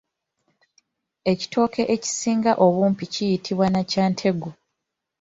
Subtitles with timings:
[1.31, 4.49] Ekitooke ekisinga obumpi kiyitibwa nakyetengu.